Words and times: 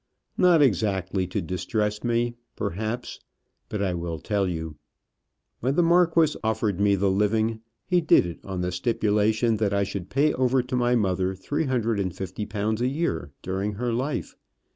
"Not 0.35 0.63
exactly 0.63 1.27
to 1.27 1.43
distress 1.43 2.03
me, 2.03 2.33
perhaps; 2.55 3.19
but 3.69 3.83
I 3.83 3.93
will 3.93 4.17
tell 4.17 4.47
you. 4.47 4.77
When 5.59 5.75
the 5.75 5.83
marquis 5.83 6.33
offered 6.43 6.79
me 6.79 6.95
the 6.95 7.11
living, 7.11 7.59
he 7.85 8.01
did 8.01 8.25
it 8.25 8.39
on 8.43 8.61
the 8.61 8.71
stipulation 8.71 9.57
that 9.57 9.75
I 9.75 9.83
should 9.83 10.09
pay 10.09 10.33
over 10.33 10.63
to 10.63 10.75
my 10.75 10.95
mother 10.95 11.35
three 11.35 11.65
hundred 11.65 11.99
and 11.99 12.15
fifty 12.15 12.47
pounds 12.47 12.81
a 12.81 12.87
year 12.87 13.31
during 13.43 13.73
her 13.73 13.93
life. 13.93 14.33